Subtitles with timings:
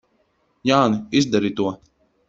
[0.71, 1.71] Jāni, izdari to!